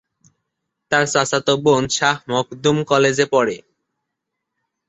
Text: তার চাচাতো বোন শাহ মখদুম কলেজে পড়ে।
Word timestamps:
তার 0.91 1.05
চাচাতো 1.13 1.53
বোন 1.63 1.83
শাহ 1.97 2.15
মখদুম 2.31 2.77
কলেজে 2.89 3.25
পড়ে। 3.33 3.57